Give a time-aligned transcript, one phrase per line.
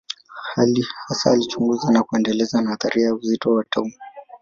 [1.07, 3.93] Hasa alichunguza na kuendeleza nadharia ya uzito wa atomu.